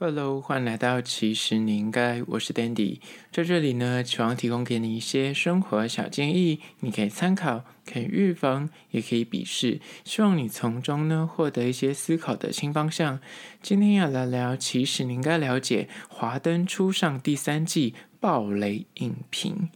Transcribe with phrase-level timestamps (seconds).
[0.00, 3.00] Hello，欢迎来到其实你应该，我是 Dandy，
[3.32, 13.18] 在这里呢，希望提供给你一些生活小建议，你可以参考，可以预防，也可以鄙视，希望你从中呢获得一些思考的新方向。
[13.60, 19.68] 今天要来聊，其实你应该了解《华灯初上》第三季爆雷影评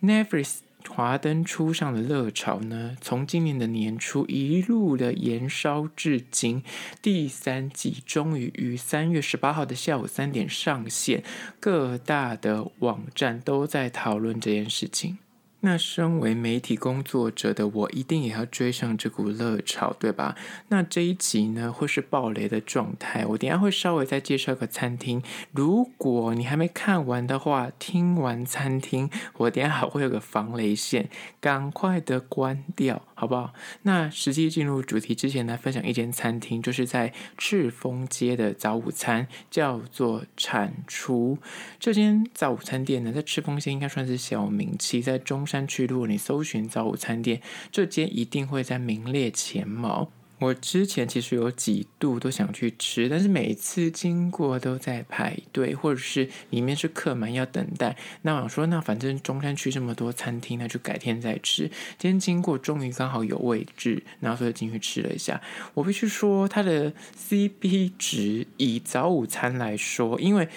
[0.00, 0.65] ，Netflix。
[0.88, 6.62] 华灯初上的热潮呢，从今年的年初一路的延烧至今，
[7.02, 11.22] 第三季终于于三月十八号的下午三点上线，
[11.60, 15.18] 各大的网站都在讨论这件事情。
[15.66, 20.36] 那身为媒体工作者的我，一定也要追上这股热潮，对吧？
[20.68, 23.26] 那这一集呢，会是暴雷的状态。
[23.26, 25.20] 我等下会稍微再介绍个餐厅，
[25.50, 33.54] 如果你还没看完的话，听完餐厅，我等下还会有个防雷线，赶快的关掉，好不好？
[33.82, 41.38] 那实际进入主题之前呢，分享一间餐厅，就是在赤峰街的早午餐，叫做产厨。
[41.80, 47.40] 这间早午餐店呢，在赤峰街应该算是小名气，在中山区，如果你搜寻早午餐店，
[47.72, 50.10] 这间一定会在名列前茅。
[50.38, 57.96] 我之前其实有几度都想去吃，但是每次经过都在排队，或者是里面是客满要等待。
[58.22, 61.62] 那我想说，那反正中山区这么多餐厅，那就改天再吃。
[61.98, 65.40] 今天经过，终于刚好有位置，然后所以进去吃了一下。
[65.74, 66.92] 我必须说，它的
[67.28, 70.48] CP 值以早午餐来说，因为。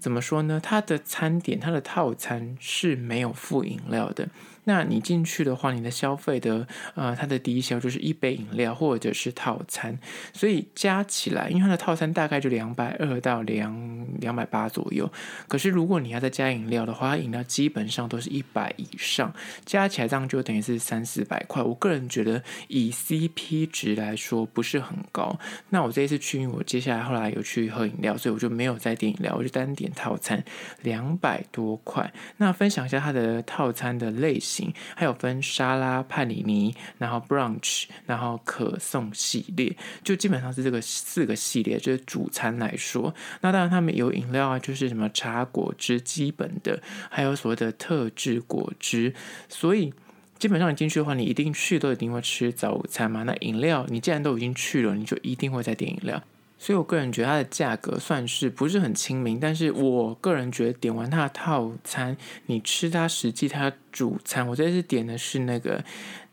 [0.00, 0.60] 怎么说呢？
[0.62, 4.28] 它的餐点，它的套餐是没有附饮料的。
[4.68, 9.98] 那你进去的话，你的消费的呃，它的低消就是一杯饮料或者是套餐，
[10.34, 15.10] 所以加起来，因为它的套餐大概就两百二到两两百八左右。
[15.48, 19.32] 可是如果你要再加饮料的话，饮料基本上都是一百以上，
[19.64, 21.62] 加起来这样就等于是三四百块。
[21.62, 25.34] 我个人觉得以 CP 值来说不是很高。
[25.70, 30.44] 那我这一次去，因为我接下来后来有去喝饮料，所以我就没有再点饮料，我就单点套餐，
[30.82, 32.12] 两百多块。
[32.36, 34.57] 那分享一下它的套餐的类型。
[34.94, 41.78] 还有分沙拉、帕尼尼，然后 brunch，然后可颂系列，就基本上是这个四个系列。
[41.78, 49.14] 就是主餐来说，那当然他们有饮料啊，就是什么茶果汁基本的，还有所谓的特制果汁。
[49.48, 49.92] 所以
[50.38, 53.22] 基本上你进去的话，你一定去都一定会吃早餐嘛。
[53.24, 56.22] 那饮料你既然都已经去了，你就一定会再点饮料。
[56.60, 62.16] 所以我个人觉得它的价格算是不是很亲民，但是我个人觉得点完它的套餐，
[62.46, 65.84] 你吃它实际它主餐，我这次点的是那个。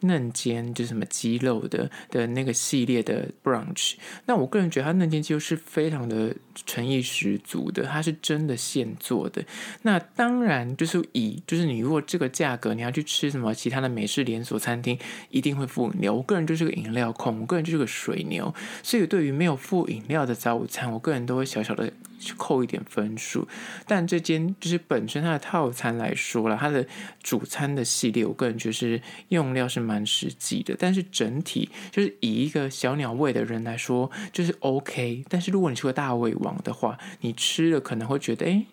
[0.02, 3.96] 嫩煎就是什么鸡肉的的那个系列的 brunch，
[4.26, 9.44] 那我个人觉得它嫩煎鸡肉是非常的诚意十足的，它是真的现做的。
[9.82, 15.00] 那当然就是以就是你如果这个价格你要去吃什么其他的美式连锁餐厅，
[15.30, 16.14] 一定会附饮料。
[16.14, 21.92] 我个人就是个饮料控，我个人就是个水牛，所以对于没有附饮料的早午餐，我个人都会小小的。
[22.26, 23.48] 去扣一点分数，
[23.88, 26.86] 但这间就是本身它的套餐来说了，它的
[27.22, 30.76] 主餐的系列，我个人觉得是用料是蛮实际的。
[30.78, 35.24] 但是整体就是以一个小鸟胃的人来说，就是 OK。
[35.30, 38.66] 但是如果你是个大胃王的话，你吃了可能会觉得，哎，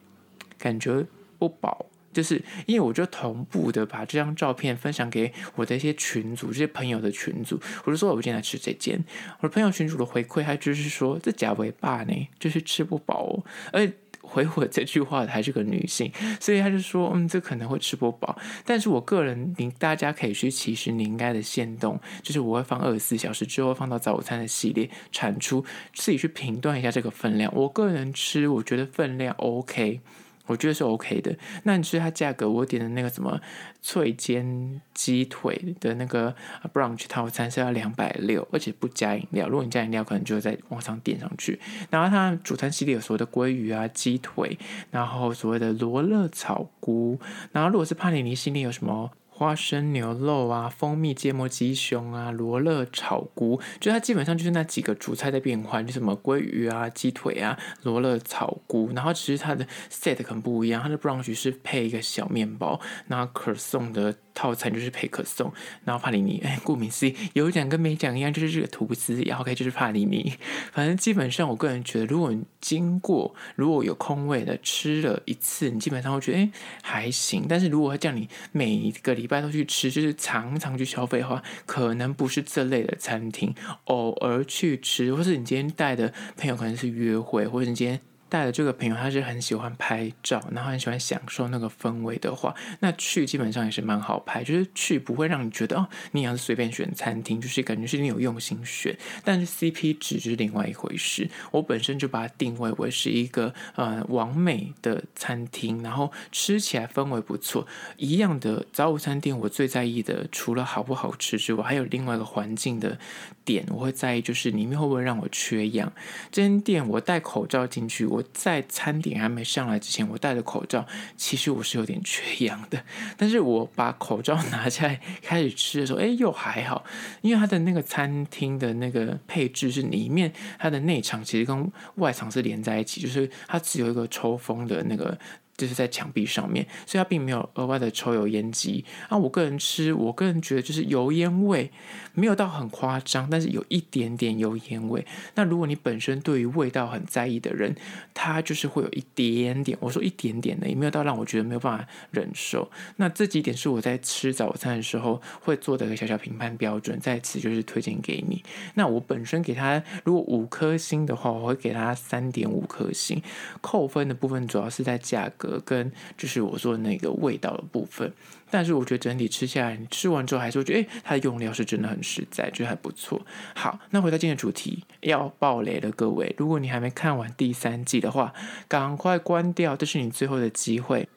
[0.59, 1.05] 感觉
[1.39, 1.87] 不饱。
[2.13, 9.03] 就是因为我就同步的把这张照片分享给我的一些群组，这些朋友的群组，我就说我今天来吃这间，
[9.41, 13.91] 我的朋友群组的回馈，他就是说这假尾巴呢，就是吃不饱哦，而
[14.21, 30.01] 回我这句话的还是个女性，所以他就说嗯，这可能会吃不饱，但是我个人，你大家可以去其实你应该的限动，就是我会放二十四小时之后放到早餐的系列产出，自己去评断一下这个分量，我个人吃我觉得分量 OK。
[30.47, 31.37] 我觉得是 OK 的。
[31.65, 33.41] 那你吃它价格，我点的那个什么
[33.81, 36.35] 脆煎鸡腿的那个
[36.73, 39.49] brunch 套餐是要两百六，而且不加饮料。
[39.49, 41.59] 如果你加饮料，可能就会再往上点上去。
[41.91, 44.59] 然后它主餐系列有所谓的鲑鱼啊、鸡腿，
[44.91, 47.19] 然后所谓的罗勒草菇。
[47.53, 49.11] 然后如果是帕尼尼系列，有什么？
[49.35, 64.15] 花生牛肉啊，蜂蜜芥末鸡胸啊，罗勒炒菇，就它基本上就是那几个主菜在变换，就什么鲑鱼啊、鸡腿啊、罗勒炒菇，然后其实它的 set 可能不一样，它的 brunch 是配一个小面包，然后可送的。
[64.35, 65.53] 套餐就是配可颂，
[65.85, 70.33] 然后帕尼尼，哎，顾名思义，有讲跟没讲一样，就是这个吐司，然后 OK 就是帕尼尼。
[70.73, 76.51] 反正基本上，我个人觉得，如果你经过如果有空位的吃了一次，你基本上会觉得哎
[76.83, 77.47] 还行。
[77.49, 83.55] 但是如果叫你每一个礼拜都去吃，就是常常去消费的话，可能不是这类的餐厅。
[83.85, 88.01] 偶尔去吃，或是你今天带的朋友可能是约会，或者你今天。
[88.33, 101.29] 带的这个朋友他是很喜欢拍照，然后很喜欢享受那个氛围的话，那去基本上也是蛮好拍，就是去不会让你觉得哦，你要是随便选餐厅，就是感觉是你有用心选，但是 CP 值是另外一回事。
[101.51, 107.67] 我本身就把它定位为是一个呃完美的餐厅，然后吃起来氛围不错。
[107.99, 112.99] 一样的早午餐店，我最在意的除了好不好吃之外，还有另外一个环境的
[113.45, 115.93] 点，我会在意就是里面会不会让我缺氧。
[116.31, 120.87] 这间店我戴口罩进去，我在餐点还没上来之前，我戴着口罩，
[121.17, 122.85] 其实我是有点缺 氧的。
[123.17, 126.85] 但是我把口罩拿下来开始吃的时候，哎，又还好，
[127.21, 135.19] 因为它的那个餐厅的那个配置是里面它的内场其实跟外场是连在一起，就是它只有一个抽风的那个。
[135.63, 139.17] 就是在墙壁上面，所以它并没有额外的抽油烟机啊。
[139.17, 141.71] 我个人吃，我个人觉得就是油烟味
[142.15, 145.07] 没有到很夸张，但是有一点点油烟味。
[145.37, 147.77] 那如果你本身对于味道很在意的人，
[148.13, 152.69] 他就是会有一点点，我说一点点的，也没有到让我觉得没有办法忍受。
[152.97, 158.43] 那这几点是我在吃早餐的时候会做的一个小小评判标准，在此就是推荐给你。
[158.75, 163.23] 那我本身给他如果五颗星的话，我会给他三点五颗星。
[163.61, 165.52] 扣分的部分主要是在价格。
[165.61, 168.13] 跟就是我说的那个味道的部分，
[168.51, 173.21] 但是我觉得整体吃下来，你吃完之后还是会觉得，诶，它的用料是真的很实在，觉得还不错。
[173.55, 178.33] 好，那回到今天主题，要爆雷了，各位，如果你还没看完第三季的话，
[178.69, 181.09] 赶快关掉，这是你最后的机会。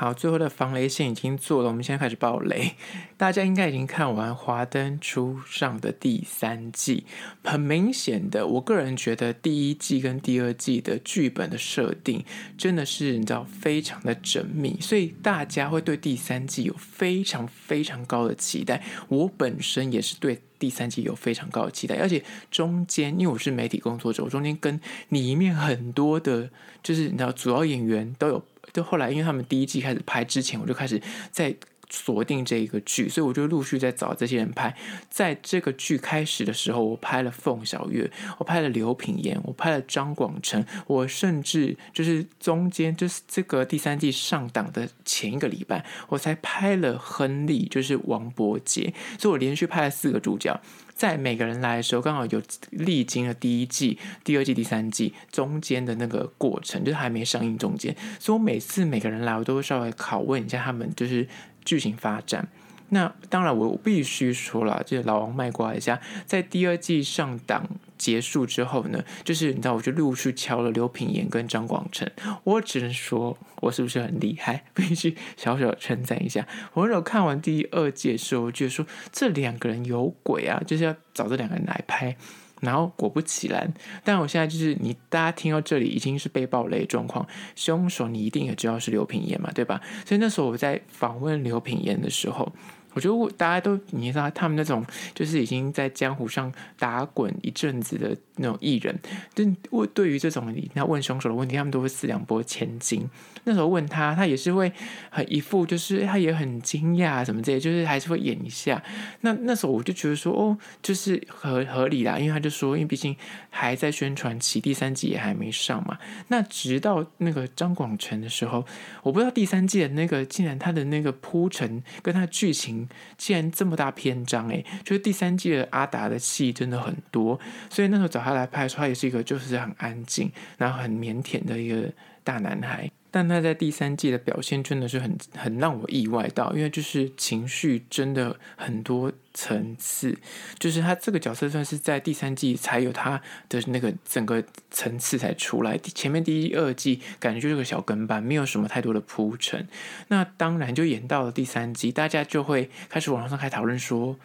[0.00, 2.76] 好，最后的防雷线已经做了，我们现在开始爆雷。
[3.16, 7.04] 大家应该已经看完《华灯初上》的第三季，
[7.42, 12.24] 很明显的，我个人觉得第一季跟第二季的剧本的设定
[12.56, 18.80] 真的是你知道非常的缜密，所以大家会对第三季有非常非常高的期待。
[19.08, 22.22] 我本身也是对第三季有非常高的期待，而且
[22.52, 26.50] 中间因为我是媒体工作者，我中间跟里面很多的，
[26.84, 28.44] 就是你知道主要演员都有。
[28.72, 31.00] 就后来，因为他们第一季开始拍之前，我就开始
[31.30, 31.54] 在
[31.90, 34.76] 锁定这一个剧，所以我就陆续在找这些人拍。
[35.08, 50.60] 在这个剧开始的时候，我拍了凤小岳，我拍了刘品言，我拍了张广成，我甚至就是中间就是这个第三季上档的前一个礼拜，我才拍了亨利，就是王柏杰，所以我连续拍了四个主角。
[50.94, 61.24] 在每个人来的时候，刚好有历经了第一季、第二季、第三季中间的那个过程，就是还没上映中间，所以我每次每个人来，我都会稍微拷问一下他们，就是
[61.68, 62.48] 剧情发展。
[62.90, 67.68] 那当然，我必须说了，就是老王卖瓜一下，在第二季上档
[67.98, 72.10] 结束之后呢，就是你知道，我就陆续敲了刘品言跟张广成。
[72.44, 74.64] 我只能说，我是不是很厉害？
[74.72, 76.46] 必须小小称赞一下。
[76.72, 82.16] 我有看完第二季的时候，我就说这两个人有鬼啊，就是要找这两个人来拍。
[82.60, 83.72] 然后果不其然，
[84.04, 89.80] 但我现在就是你大家听到这里已经是被爆雷状况，凶手你一定也知道是刘品言嘛，对吧？
[90.04, 92.52] 所以那时候我在访问刘品言的时候。
[92.94, 94.84] 我觉得大家都你知道，他们那种
[95.14, 98.98] 就是已经在江湖上打滚一阵子的那种艺人，
[99.36, 103.08] 就问对于这种你要问凶手的问题，他们都会四两拨千斤。
[103.48, 104.70] 那时候问他，他也是会
[105.10, 108.80] 很一副就是他也很惊讶什么之类，就是还是会演一下。
[109.22, 113.16] 那那时候我就觉得说，哦，就是合合理啦，因为他就说，因为毕竟
[113.48, 115.98] 还在宣传期，第三季也还没上嘛。
[116.28, 118.64] 那直到那个张广成的时候，
[119.02, 122.86] 我不知道第三季的那个竟然他的那个铺陈跟他的剧情。
[123.16, 127.38] 竟然这么大篇章诶，就是第三季的阿达的戏真的很多，
[127.70, 131.90] 所以那时候找他来拍的时候，他也是一个就是很安静，然后很腼腆的一个
[132.28, 132.90] 大男孩。
[133.10, 140.14] 但他在第三季的表现真的是很很让我意外到，因为就是情绪真的很多层次，
[140.58, 149.66] 就是他这个角色算是在第三季才有他的那个整个层次才出来，前面第一二季感觉就是个小跟班，没有什么太多的铺陈。
[150.08, 154.18] 那当然就演到了第三季，大家就会开始网上开始讨论说。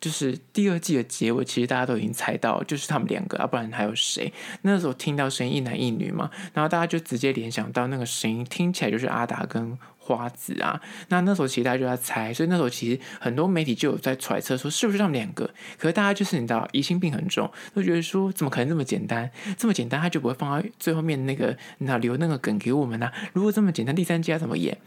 [0.00, 4.32] 就是第二季的结尾，其实大家都已经猜到，就是他们两个啊，不然还有谁？
[4.62, 10.80] 那时候听到声音一男一女嘛，然后大家就直接联想到那个声音听起来就是阿达跟花子啊。
[11.08, 15.50] 那那时候其实大家就在猜，所以那时候其实很多媒体就有在揣测说是不是他们两个。
[15.76, 19.28] 可是大家就是你知道疑心病很重，都觉得说怎么可能这么简单？
[19.56, 23.12] 这么简单他就不会放到最后面那个你知道留那个梗给我们呢、啊？
[23.32, 24.78] 如果这么简单，第三季要怎么演？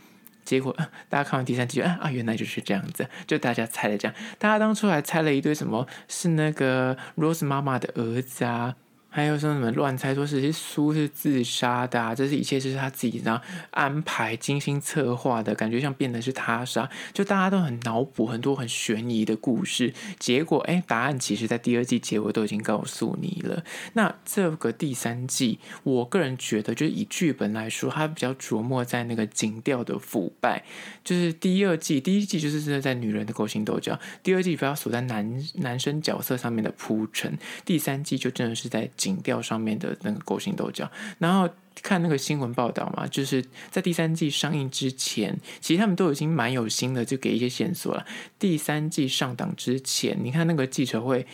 [0.43, 0.75] 结果
[1.09, 4.15] 大家看完第三季，啊啊，原来就是这样子，就大家猜了这样。
[4.37, 8.75] 大家当初还猜了一堆什么，是那个 Rose 妈妈的儿子啊，
[9.13, 19.93] 还有说什么乱猜，说是苏是自杀的啊，这是一切是他自己然后安排、精心策划的，感觉像变得是他杀，就大家都很脑补很多很悬疑的故事。
[20.17, 23.65] 结果哎，答案其实在第二季结尾都已经告诉你了。
[23.95, 30.63] 那这个第三季，我个人觉得，就是以剧本来说，它比较琢磨在那个警调的腐败。
[31.03, 38.89] 就是第二季，第一季就是真的在女人的勾心斗角，第二季比较锁在男男生角色上面的铺陈，第三季就真的是在。
[39.01, 41.49] 警调上面的那个勾心斗角，然后
[41.81, 48.05] 看那个新闻报道嘛，就是在第三季上映之前，其实他们都已经蛮有心的，就给一些线索了。
[48.37, 51.25] 第三季上档之前，你看那个记者会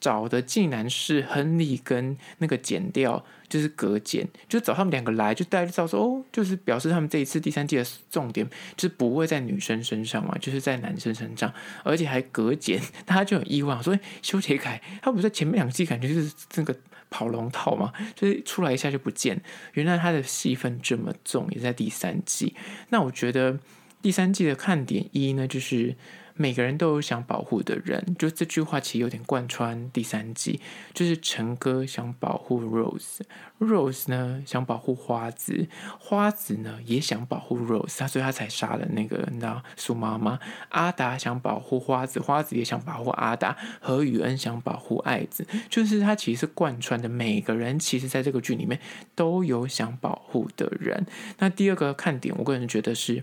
[0.00, 11.50] 找的竟然是亨利跟那个剪调，就是隔剪，就找他们两个来，就大家就知道说哦，就是表示他们这一次第三季的重点就是不会在女生身上嘛，就是在男生身上，
[11.82, 16.76] 而且还隔剪， 大家就很意外，所以修杰楷他不是在前面两季感觉就是这个。
[17.14, 19.40] 跑龙套嘛，就是出来一下就不见。
[19.74, 22.56] 原来他的戏份这么重，也在第三季。
[22.88, 23.56] 那我觉得
[24.02, 25.94] 第三季的看点一呢，就是。
[26.36, 30.60] 每个人都有想保护的人，就这句话其实有点贯穿第三季。
[30.92, 35.68] 就是陈哥想保护 Rose，Rose 呢想保护花子，
[36.00, 40.40] 花子呢也想保护 Rose，他所以他才杀了那个那苏妈妈。
[40.70, 43.56] 阿达想保护花子，花子也想保护阿达。
[43.80, 47.08] 何宇恩想保护爱子，就是他其实是贯穿的。
[47.08, 48.80] 每个人其实在这个剧里面
[49.14, 51.06] 都有想保护的人。
[51.38, 53.22] 那第二个看点，我个人觉得是。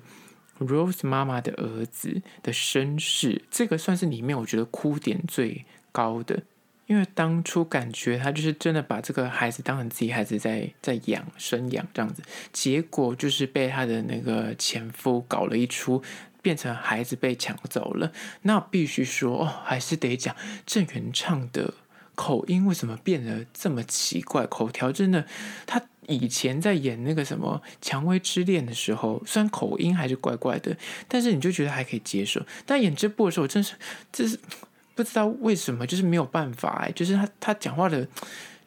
[0.61, 6.43] Rose 妈妈的儿子的身世，这个算是里面我觉得哭点最高的，
[6.85, 12.21] 因为当初感觉他就是真的把这个孩子当成自己孩子在在养生养这样子，
[12.53, 16.03] 结果就是被他的那个前夫搞了一出，
[16.41, 18.11] 变成孩子被抢走了。
[18.43, 21.73] 那必须说哦，还是得讲郑元畅的
[22.13, 25.25] 口音为什么变得这么奇怪，口条真的
[25.65, 25.81] 他。
[26.11, 30.75] 以前在演那个什么《蔷薇之恋》的时候，虽然口音还是怪怪的，
[31.07, 32.41] 但是你就觉得还可以接受。
[32.65, 33.73] 但演这部的时候，真是
[34.11, 34.39] 就是
[34.95, 38.07] 不知道为什么，就是没有办法哎，就是他他讲话的。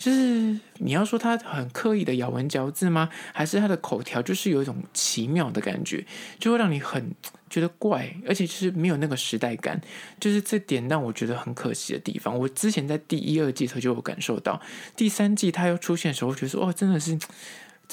[0.05, 3.09] 就是你要说他很刻意的咬文嚼字吗？
[3.33, 6.05] 还是他的口条就是有一种奇妙的感觉，
[6.39, 7.15] 就会让你很
[7.49, 9.81] 觉得怪，而且就是没有那个时代感，
[10.21, 12.39] 就是这点让我觉得很可惜的地方。
[12.39, 14.61] 我之前在第一、二季的时候就有感受到，
[14.95, 17.19] 第三季他又出现的时候，我觉得说哦，真的是。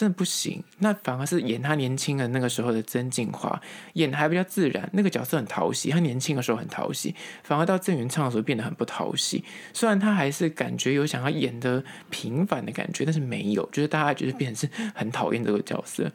[0.02, 3.62] 真的不行，那反而是演他年轻的那个时候的曾静华，
[3.94, 5.92] 演的还比较自然，那个角色很讨喜。
[5.92, 9.44] 他年轻的时候很讨喜，反而到郑元畅的时候变得很不讨喜。
[9.74, 16.12] 虽然他还是感觉有想要演的平凡的感觉，但是没有，就是大家觉得变成是很讨厌这个角色。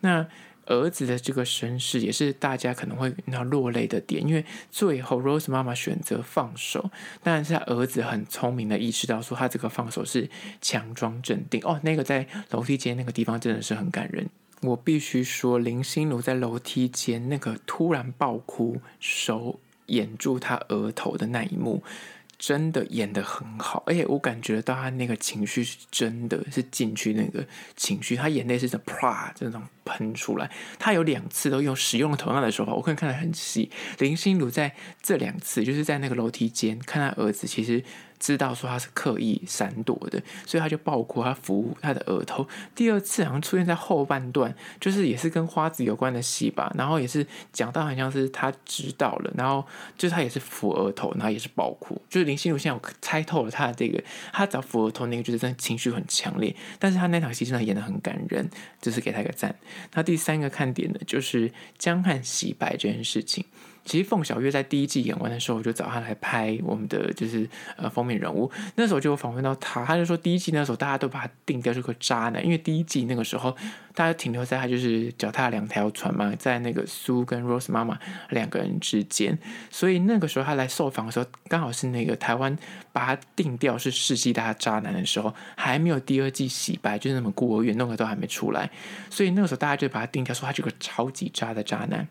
[0.00, 0.26] 那。
[0.66, 6.90] 儿子的这个身世也是大家可能会要落泪的点，因为最后 Rose 妈妈选择放手，
[7.22, 10.28] 但是他儿子很聪明的意识到说他这个放手是
[10.60, 14.28] 强装镇定哦，那个在楼梯间那个地方真的是很感人。
[14.62, 21.82] 我必须说林心如在楼梯间那个突然爆哭，手掩住他额头的那一幕。
[22.38, 30.50] 真的演得很好，而且我感觉到他那个情绪是真的是进去那个情绪，他眼泪是这啪这种喷出来。
[30.78, 33.70] 他有两次都用使用了同样的手法，我可以看得很细。
[33.98, 37.82] 林心如在这两次就是在那个楼梯间看他儿子，其实。
[38.18, 42.46] 知道说他是刻意闪躲的，所以他就爆哭，他扶他的额头。
[42.74, 49.64] 第二次好像出现在后半段，就是也是跟花子有关的戏吧，然后也是讲到好像是他知道了，然后
[49.96, 52.00] 就是他也是扶额头，然后也是爆哭。
[52.08, 58.48] 就是林心如现在我猜透了他的这个，他找扶额头那个就是真的情绪很强烈，但是他那场戏真的演得很感人，
[58.80, 59.54] 就是给他一个赞。
[59.94, 63.44] 那第三个看点呢，就是江汉洗白这件事情。
[63.86, 68.50] 其实凤小岳在第一季演完的时候，我就找他来拍我们的就是呃封面人物。
[68.74, 73.56] 那时候就访问到他，他就说第一季那时候大家都把他定调是个渣男，因为第一季那个时候
[73.94, 77.96] 大家停留在他就是脚踏两条船嘛，在那个苏跟 Rose 妈妈
[78.30, 79.38] 两个人之间，
[79.70, 82.58] 所以那个时候他来受访的时候，刚好是那个台湾
[82.92, 88.68] 把他定调是世纪大渣男的时候，还没有第二季洗白，就是那么孤儿院弄个都还没出来，
[89.08, 92.08] 所以那个时候大家就把他定调说他是个超级渣的渣男。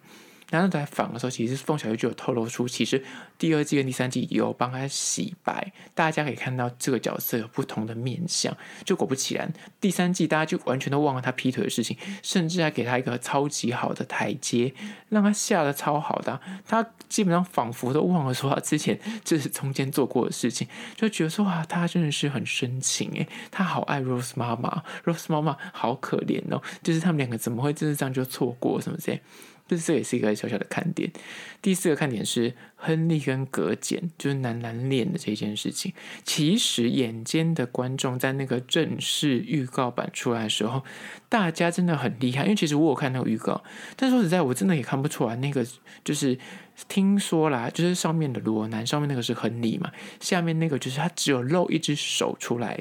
[0.50, 3.04] 然后在访的时候，其实凤小岳就有透露出，其实
[3.38, 8.56] 第二季跟第三季有帮他洗白，大家可以看到这个角色有不同的面相。
[8.84, 14.74] 就果不其然，第三季大家就完全都忘了他劈腿的事情，甚至还给他一个超级好的台阶，
[15.10, 16.40] 让他下得超好的。
[16.68, 29.22] 他基本上仿佛都忘了说他之前这是中间做过的事情，就觉得说哇，他真的是很深情诶，他好爱 Rose 妈妈，Rose 妈妈好可怜哦，就是他们两个怎么会就是这样就错过什么之类。
[29.68, 31.12] 就是这也是一个小小的看点。
[31.62, 35.94] 第四个看点是亨利跟格简，就是男男恋的这件事情。
[36.24, 40.84] 其实眼尖的观众在那个正式预告版出来的时候，
[41.28, 43.64] 大家真的很厉害，因为其实我有看那个预告，
[43.96, 45.66] 但说实在，我真的也看不出来那个
[46.04, 46.38] 就是。
[46.90, 52.78] 听说啦，就是上面的裸男，上面那个是亨利嘛，下面那个就是他只有露一只手出来，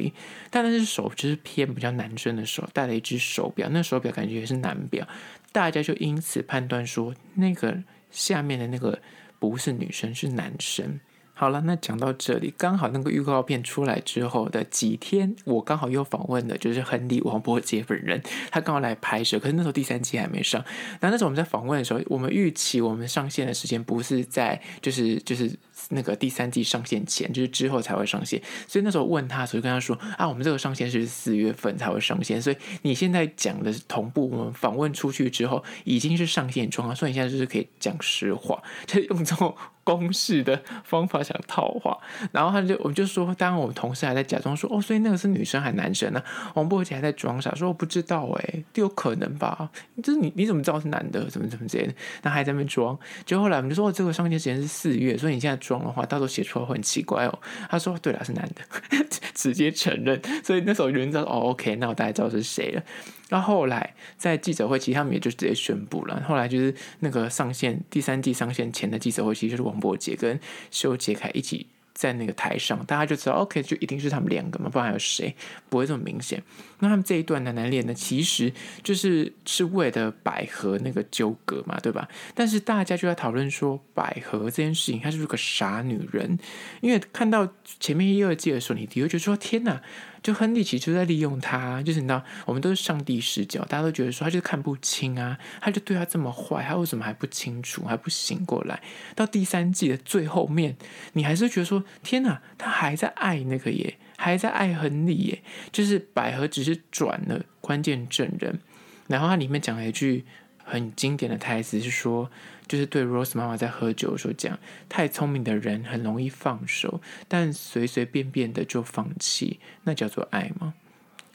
[0.50, 5.06] 但那只手就是偏比较男生的手，戴了一只手表，那手表感觉也是男表，
[5.54, 7.78] 大家就因此判断说那个
[8.10, 8.98] 下面的那个
[9.38, 10.98] 不是女生，是男生。
[11.32, 18.20] 好了，那讲到这里，刚好那个预告片出来之后的几天，我刚好又访问的就是亨利王柏杰本人，
[18.50, 20.64] 他刚好来拍摄，可是那时候第三季还没上。
[21.00, 25.56] 那那时候我们在访问的时候，我们预期我们上线的时间不是在，就是就是。
[25.90, 41.98] 那个第三季上线前，就是之后才会上线，所以那时候问他所以，跟他说啊，我们这个上线是四月份才会上线，所以你现在讲的同步，我们访问出去之后已经是上线状况，所以你现在就是可以讲实话，就是用这种公式的方法想套话。
[42.32, 46.22] 然后他就我就说，当然我们同事还在假装说哦，所以那个是女生还男生呢？
[46.54, 49.68] 王柏杰还在装傻，说我不知道哎，有可能吧？
[50.02, 51.24] 就是你你怎么知道是男的？
[51.28, 51.94] 怎么怎么之类的？
[52.22, 55.84] 那还在那边装，就后来我们就说，这个上线时间是四月，所以你现在装。
[55.84, 57.38] 的话，到时候写出来会很奇怪哦。
[57.70, 58.62] 他说：“对了，是男的，
[59.34, 62.82] 直接承认。”所以那时候有人知道哦，OK，那我大概知道是谁了。
[63.28, 66.22] 然后后来在记者会，其实他们也就直接宣布了。
[66.28, 70.38] 后来就是那个上线第三季上线前的记者会，其实就是王柏杰跟
[70.70, 71.66] 修杰楷一起。
[71.94, 75.32] 在那个台上，大家就知道，OK，就一定是他们两个嘛，不然还有谁？
[75.68, 76.42] 不会这么明显。
[76.84, 82.06] 那他们这一段男男恋呢，其实就是是为了百合那个纠葛嘛，对吧？
[82.34, 86.38] 但是大家就在讨论说，百合这件事情，她是不是个傻女人？
[86.82, 87.48] 因为看到
[87.80, 89.80] 前面一二季的时候，你的确就说，天哪！
[90.22, 98.82] 就亨利其实就在利用他，就是你知道，我们都是上帝视角，大家都觉得说他就看不清啊，他就对他这么坏，他为什么还不清楚，还不醒过来？
[99.14, 100.78] 到第三季的最后面，
[101.12, 105.42] 你还是觉得说，天哪，他还在爱那个耶，还在爱恨里耶，
[105.72, 108.60] 就是百合只是转了关键证人，
[109.08, 110.24] 然后它里面讲了一句
[110.64, 112.30] 很经典的台词是说。
[112.66, 120.72] 就是对 Rose 妈妈在喝酒的时候讲，太聪明的人很容易放手，但随随便便的就放弃，那叫做爱吗？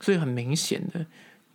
[0.01, 1.05] 所以很明显的，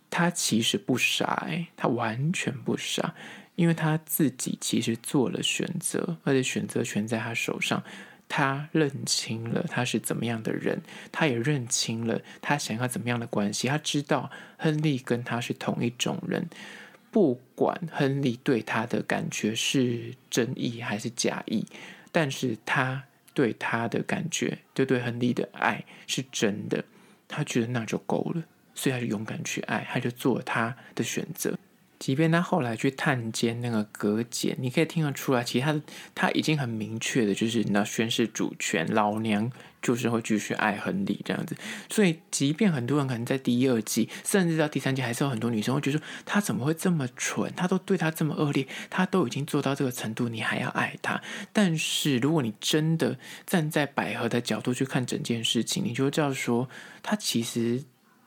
[0.09, 3.15] 他其实不傻，诶，他完全不傻，
[3.55, 7.83] 因为他自己其实做了选择，而且选择权在他手上。
[8.27, 13.67] 他认清了他是怎么样的人，他也认清了他想要怎么样的关系。
[13.67, 16.47] 他知道亨利跟他是同一种人。
[17.11, 21.65] 不管亨利对他的感觉是真意还是假意，
[22.11, 26.83] 但是他对他的感觉，就对亨利的爱是真的，
[27.29, 31.57] 他觉得那就够了，所以他就勇敢去爱，他就做他的选择。
[32.05, 35.81] 即便他后来去探监那个葛简，你可以听得出来，其实他
[36.13, 41.57] 他已经很明确的，就是你要宣誓主权，老娘就是会继续爱亨利这样子。
[41.89, 47.51] 所以，即便很多人可能在第、二季，甚至到第三季，还是有很多女生会觉得说，他怎么会这么蠢？
[47.55, 51.19] 他都对他这么恶劣，他都已经做到这个程度，你还要爱他？
[51.51, 56.69] 但是，如果你真的站在百合的角度去看整件事情，你就会知道说，
[57.01, 57.83] 他其实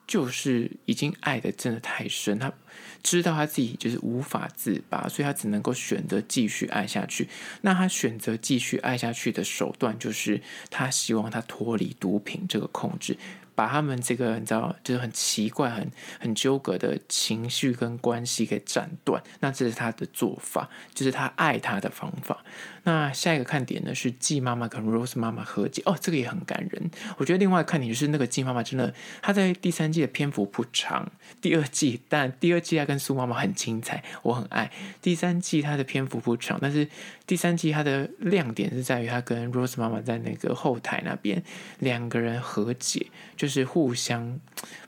[0.09, 2.53] 就是已经爱得真的太深，他。
[3.01, 7.29] 知道他自己就是无法自拔，所以他只能够选择继续爱下去。
[7.61, 13.17] 那他选择继续爱下去的手段，就是他希望他脱离毒品这个控制。
[13.55, 15.91] 把他们这个你知道，就是很奇怪、很
[16.21, 22.45] 很纠葛的情绪跟关系给斩断，那这是他的做法，就是他爱他的方法。
[22.85, 26.89] 那下一个看点呢是季妈妈跟 Rose 妈妈和解，哦，这个也很感人。
[27.17, 31.11] 我觉得另外看点就是那个季妈妈真的，她在第三季的篇幅不长，
[31.41, 34.71] 第二季但第二季她跟苏妈妈很精彩，我很爱。
[35.03, 36.87] 第三季她的篇幅不长，但是
[37.27, 41.43] 第三季她的亮点是在于她跟 Rose 妈妈在那个后台那边
[41.81, 43.49] 两个人和解，就。
[43.49, 44.39] 就是互相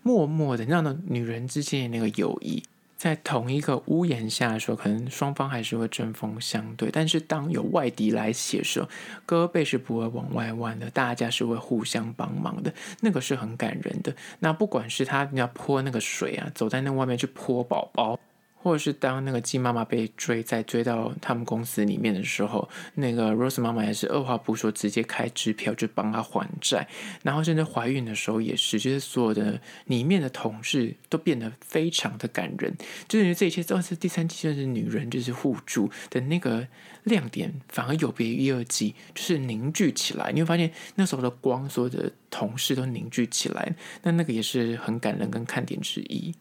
[0.03, 2.62] 默默的，让那女人之间的那个友谊，
[3.00, 6.90] 在同一个屋檐下的时候，可能双方还是会针锋相对。
[6.92, 8.86] 但是当有外敌来袭的时候，
[9.26, 14.14] 胳膊是不会往外弯的，大家是会互相帮忙的，那个是很感人的。
[14.40, 18.20] 那不管是他要泼那个水啊，走在那外面去泼宝宝。
[18.62, 26.87] 或者是当那个鸡妈妈被追，在追到他们公司里面的时候，那个 Rose 妈妈也是二话不说，直接开支票就帮她还债。
[27.23, 32.77] 然后甚至怀孕的时候也是，就是所有的里面的同事都变得非常的感人。
[33.09, 36.68] 就是这一切都是第三季，就是女人就是互助的那个
[37.05, 40.31] 亮点，反而有别于一二季，就是凝聚起来。
[40.33, 46.35] 你会发现那时候的光，所有的同事都凝聚起来，那那个也是很感人跟看点之一。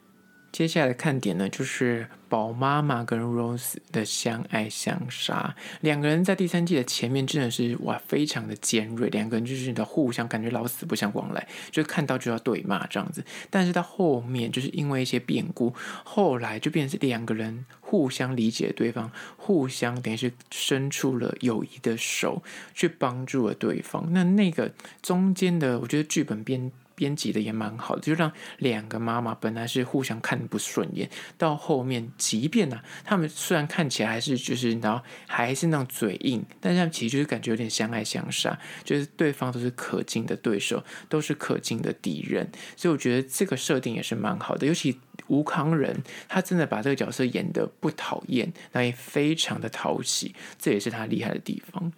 [0.52, 5.56] 接下来的看点呢，就是宝妈妈跟 Rose 的相爱相杀。
[5.82, 13.24] 两个人在第三季的前面真的是哇，非常的尖锐，两个人就是的互相感觉老死不相往来，就看到就要对骂这样子。
[13.50, 22.42] 但是到后面就是因为一些变故，后来就变成是两个人互相理解对方，互相等于是伸出了友谊的手
[22.74, 24.12] 去帮助了对方。
[24.12, 26.72] 那那个中间的，我觉得剧本编。
[27.00, 44.68] 编辑的也蛮好的，就让两个妈妈本来是互相看不顺眼，到后面，即便呢、他们虽然看起来还是就是然后还是那种嘴硬，但是他们其实就是感觉有点相爱相杀，就是对方都是可敬的对手，都是可敬的敌人，所以我觉得这个设定也是蛮好的。
[44.68, 51.94] 尤其吴康仁，他真的把这个角色演得不讨厌，那也非常的讨喜，这也是他厉害的地方。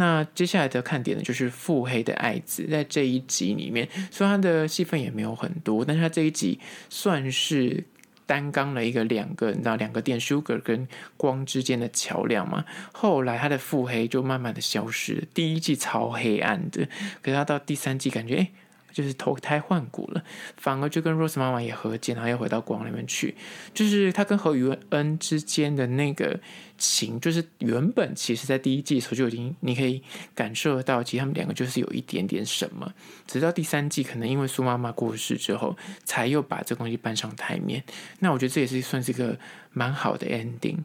[0.00, 7.84] 那接下来的看点呢，就是腹黑的爱子，在这一集里面，虽然他的戏份也没有很多，但是他这一集算是
[8.24, 12.64] 担纲了一个两个，你知道两个电 Sugar 跟光之间的桥梁嘛。
[12.92, 16.86] 后来他的腹黑就慢慢的消失了，第一季超黑暗的，
[17.20, 18.52] 可是他到第三季感觉诶
[18.98, 20.24] 就是投胎换骨了，
[20.56, 23.36] 反而就跟 Rose 妈妈也和解，然后又回到光里面去。
[23.72, 26.40] 就是他跟何宇恩之间的那个
[26.76, 30.02] 情，就是原本其实在第一季的时候就已经，你可以
[30.34, 32.92] 感受得到，其实他们两个就是有一点点什么。
[33.28, 37.84] 直到第三季，可能因为苏妈妈过世之后，才又把这东西搬上台面。
[38.18, 39.38] 那我觉得这也是算是一个
[39.70, 40.78] 蛮好的 ending。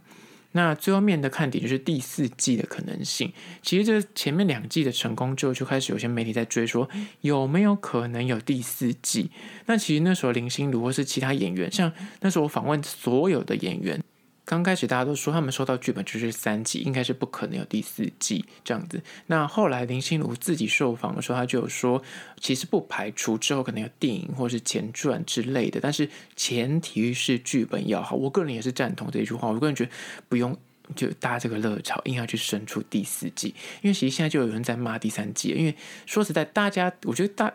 [0.53, 3.31] 那最后面的看点就是第四季的可能性。
[3.61, 6.89] 其实这前面两季的成功之后，就开始有些媒体在追说
[7.21, 9.29] 有没有可能有第四季。
[9.65, 14.01] 那其实那时候林心如或是其他演员，像那时候我访问所有的演员。
[14.45, 19.01] 刚开始大家都说他们收到剧本就是三季，应该是不可能有第四季这样子。
[19.27, 22.03] 那后来林心如自己受访的时候，他就有说，
[22.39, 28.15] 其实不排除之后可能有电影或是前传之类的，但是前提是剧本要好。
[28.15, 29.91] 我个人也是赞同这句话，我个人觉得
[30.27, 30.57] 不用。
[30.95, 35.49] 就搭这个热潮，硬要去生出第四季，因为其实现在就有人在骂第三季。
[35.49, 35.75] 因为
[36.05, 37.53] 说实在，大家我觉得大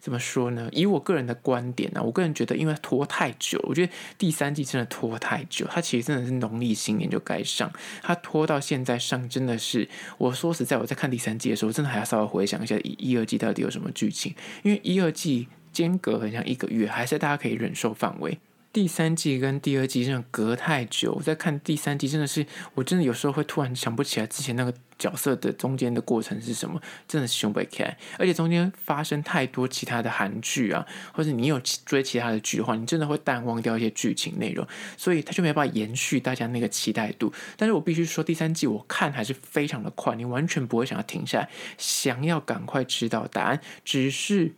[0.00, 0.68] 怎么说呢？
[0.72, 5.66] 以我个人的观点呢、我个人觉得，因为拖太久，我觉得第三季真的拖太久。
[5.68, 7.72] 它其实真的是农历新年就该上，
[8.02, 18.38] 它拖到现在上，真的是我说实在，我在看第三季的时候，真的还要稍微回想一下一、一二季到底有什么剧情，因为一二季间隔很像一个月，还是大家可以忍受范围。
[18.76, 37.32] 第三季跟第二季真的隔太久，我在看第三季真的是，我真的有时候会突然想不起来之前那个角色的中间的过程是什么，真的是胸背开，而且中间发生太多其他的韩剧啊，或者你有追其他的剧的话，你真的会淡忘掉一些剧情内容，所以他就没办法延续大家那个期待度。
[37.56, 44.52] 但是我必须说，第三季我看还是非常的快，你完全不会想要停下来，想要赶快知道答案，只是。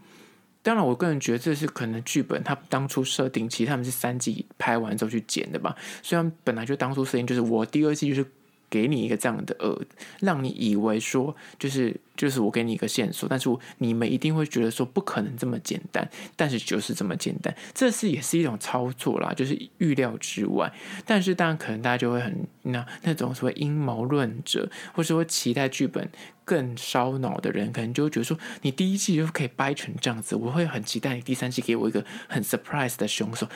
[0.62, 5.76] 当然，我个人觉得这是可能剧本他当初设定，其实他们是三季拍完之后去剪的吧。
[6.02, 8.26] 虽然本来就当初设定就是我第二季就是。
[8.70, 9.80] 给你一个这样的呃，
[10.20, 20.72] 让你以为说就是就是我给你一个线索，但是你们一定会觉得说不可能这么简单，但是就是这么简单，这是也是一种操作啦，就是预料之外。
[21.06, 26.10] 但是当然可能大家就会很那那种所谓阴谋论者，或是说期待剧本
[26.44, 33.48] 更烧脑的人，可能就会觉得说你第一季就可以掰成这样子，我会很期待你第三季给我一个很 surprise 的凶手。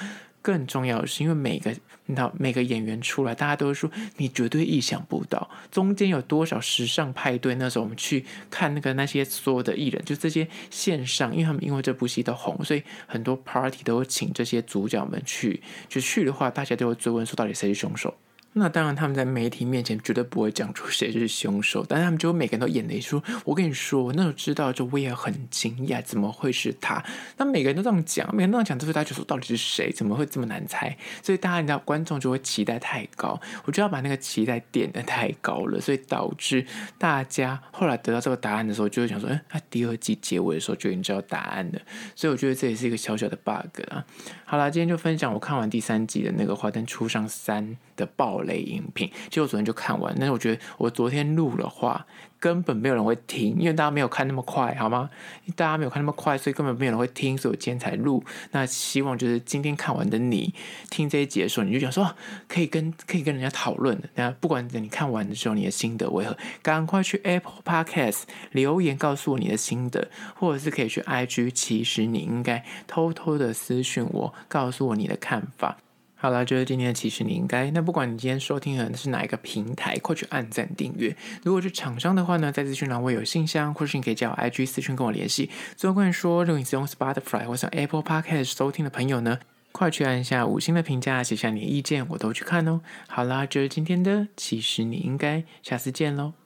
[0.42, 1.70] 更重要的是，因为每个
[2.06, 7.54] 你知道每个演员出来，大家都会说你绝对意想不到，中间有多少时尚派对。
[7.54, 15.62] 那时候我们去看那个那些所有的艺人，就这些线上，因为他们因为这部戏都红，所以很多 party 都会请这些主角们去。
[15.88, 18.12] 就去的话，大家都会追问说，到底谁是凶手？
[18.54, 23.22] 那当然，他们在媒体面前绝对不会讲出谁是凶手，但是他们就每个人都演了一出。
[23.44, 27.02] 我跟你说，我那时候知道就我也很惊讶，怎么会是他？
[27.38, 29.90] 那每个人都这样讲，每个人都这样讲，之后大家就说到底是谁？
[29.90, 30.94] 怎么会这么难猜？
[31.22, 36.66] 所以大家你知道，观众就会期待太高，我就要把那个期待点得太高了，所以导致
[36.98, 41.80] 大家后来得到这个答案的时候，就会想说，哎，他第二季结尾的时候就已经知道答案了。
[42.14, 44.04] 所以我觉得这也是一个小小的 bug 啊。
[44.44, 52.06] 好了，今天就分享我看完第三季的那个《华灯初上三》的爆类影评，其实我昨天就看完，但是我觉得我昨天录的话，
[52.38, 55.08] 根本没有人会听，因为大家没有看那么快，好吗？
[55.54, 58.24] 大家没有看那么快，所以根本没有人会听，所以我今天才录。
[58.50, 60.52] 那希望就是今天看完的你，
[60.90, 62.14] 听这一集的时候，你就想说
[62.48, 64.08] 可以跟可以跟人家讨论的。
[64.16, 75.78] 那不管你看完的时候你的心得为何，赶快去 Apple Podcast 留言告诉我你的心得，或者是可以去 IG，其实你应该偷偷的私讯我，告诉我你的看法。
[76.22, 77.68] 好了，就是今天的，其实你应该。
[77.72, 81.16] 那不管你今天收听的是哪一个平台，快去按赞订阅。
[81.42, 85.50] 如果是厂商的话呢，在资讯栏我有信箱，或是你可以加我 IG 私讯跟我联系。
[85.74, 89.40] 最后跟你说，如果你是用 Spotify 或者 Apple Podcast 收听的朋友呢，
[89.72, 92.82] 快去按一下五星的评价，写下你的意见，我都去看哦。
[93.08, 96.41] 好啦，这是今天的，其实你应该下次见喽。